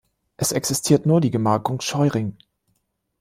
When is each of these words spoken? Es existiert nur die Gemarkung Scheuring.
Es 0.35 0.51
existiert 0.51 1.05
nur 1.05 1.21
die 1.21 1.29
Gemarkung 1.29 1.79
Scheuring. 1.79 2.35